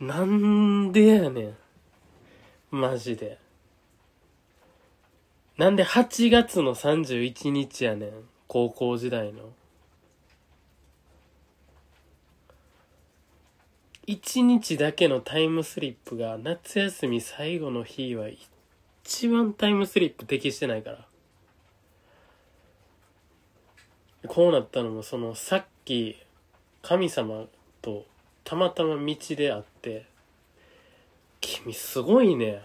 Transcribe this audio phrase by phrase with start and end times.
[0.00, 1.56] なんでやねん。
[2.70, 3.38] マジで。
[5.56, 8.10] なんで8月の31日やねん。
[8.48, 9.52] 高校時代の。
[14.06, 18.28] 1日だけのタイムスリップが夏休み最後の日は
[19.04, 21.06] 一番タイムスリップ適してないから。
[24.26, 26.16] こうなったのもそのさっき
[26.82, 27.44] 神様
[28.44, 30.04] たまたま道で会って
[31.40, 32.62] 君すごいね。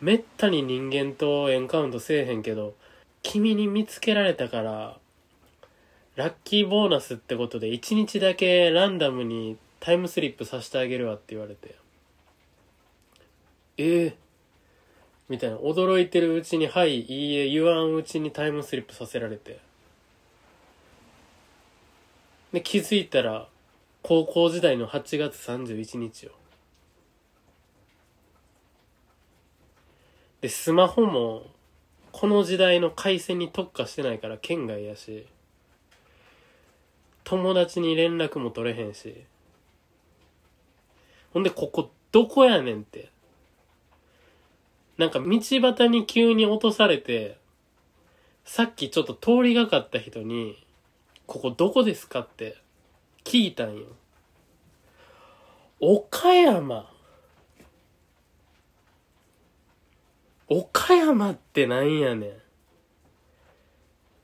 [0.00, 2.74] めったに人間とエンカウントせえへんけど
[3.22, 4.98] 君に見つけられたから
[6.16, 11.74] ラッキーボーナスってことで1日だけランダムにタイムスリップさせてあげるわって言われて。
[13.78, 14.16] ええ。
[15.28, 15.56] みたいな。
[15.56, 19.58] 驚いてるうちに「はいいいえ」言わんうちにタイムスリップさせられて。
[22.52, 23.48] で気づいたら
[24.02, 26.32] 高校時代の8月31日よ。
[30.40, 31.46] でスマホも
[32.10, 35.26] この時代の回線に特化してないから県外やし
[37.22, 39.24] 友達に連絡も取れへんし。
[41.32, 43.10] ほんでここどこやねんって。
[44.98, 47.38] なんか道端に急に落とされて
[48.44, 50.62] さっきちょっと通りがかった人に
[51.26, 52.56] ここどこですかって
[53.24, 53.84] 聞いたんよ。
[55.84, 56.88] 岡山。
[60.48, 62.40] 岡山ってなんやね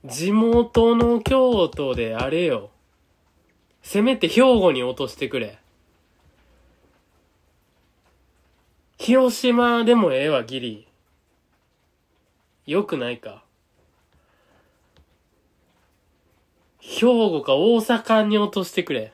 [0.05, 0.09] ん。
[0.09, 2.69] 地元の京都であれよ。
[3.81, 5.59] せめて兵庫に落としてくれ。
[8.97, 10.87] 広島でもええわ、ギリ。
[12.67, 13.43] よくないか。
[16.79, 19.11] 兵庫か大阪に落としてくれ。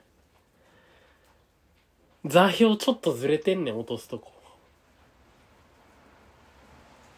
[2.26, 4.32] 座標ちょっとずれてんねん、落とすとこ。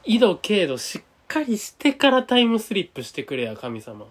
[0.03, 3.99] 緯度経度しっかりしてからタイムスリップしてくれや、神様。
[3.99, 4.07] も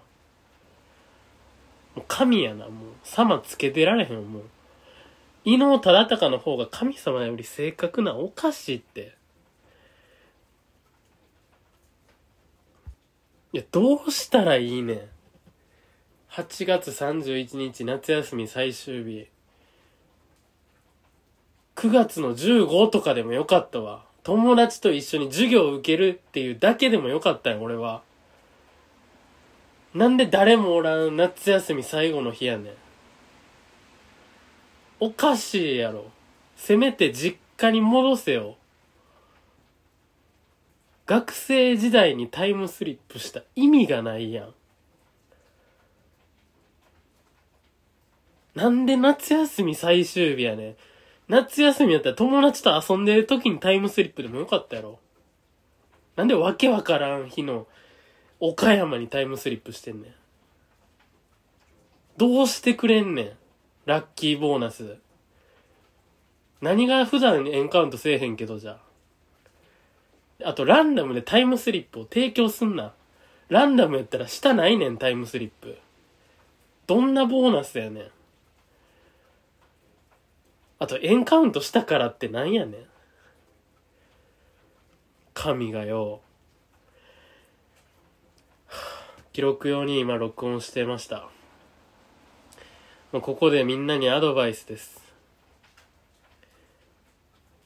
[1.97, 2.73] う神やな、もう。
[3.03, 4.43] 様つけてられへん、もう。
[5.45, 9.15] 伊能忠敬の方が神様より正確なおかしいって。
[13.53, 15.01] いや、どうしたらいいねん。
[16.31, 19.29] 8月31日夏休み最終日。
[21.77, 24.05] 9月の15とかでもよかったわ。
[24.23, 28.03] 友達と一緒に授業を受けるっていうだけでもよかったよ、俺は。
[29.95, 32.73] なんで誰もおらん夏休み最後の日やねん。
[35.01, 36.11] おかしいやろ。
[36.57, 38.57] せめて実家に戻せよ。
[41.07, 44.55] 学生時代にタイムスリップした意味がないやん。
[48.55, 50.77] なんで夏休み最終日やねん。
[51.29, 55.01] 夏休みやったら友達と遊んでる時にタイムスリップでもよかったやろ。
[56.15, 57.67] なんでわけわからん日の
[58.39, 60.15] 岡山にタイムスリップしてんねん。
[62.17, 63.31] どうしてくれんねん。
[63.87, 64.99] ラッキーボーナス。
[66.61, 68.79] 何が普段エンカウントせえへんけどじゃ
[70.43, 70.49] あ。
[70.51, 72.93] あとランダムでタイムスリップを提供すんな。
[73.49, 75.79] ランダムやったら下ないねん、タイムスリップ。
[76.87, 78.05] どんなボーナスやねん。
[80.79, 82.81] あとエンカウントしたからってなんやねん。
[85.33, 86.21] 神がよ。
[89.33, 91.29] 記録用に今録音してました。
[93.13, 95.01] ここでみんなにアドバイスです。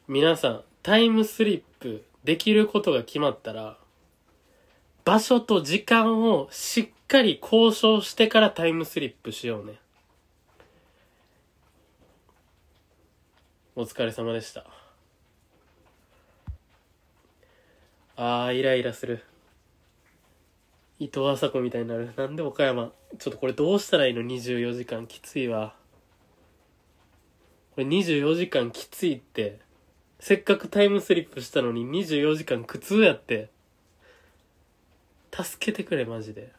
[0.06, 3.78] 皆さん、タイムスリップできることが決まったら、
[5.04, 9.78] 場所と時間をしっかり交渉してからタイムスリップしようね。
[13.80, 14.66] お疲れ様でした。
[18.14, 19.24] あー、イライラする。
[20.98, 22.12] 伊藤麻子みたいになる。
[22.14, 22.92] なんで岡山。
[23.18, 25.74] ちょっとこれどうしたらいいの ?24 時間きついわ。
[27.74, 29.60] これ24時間きついって。
[30.18, 33.48] せっかくタイムスリップしたのに24時間苦痛やって。
[35.32, 36.52] 助けてくれ、マジで。